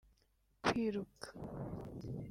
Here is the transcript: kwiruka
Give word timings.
kwiruka 0.63 1.29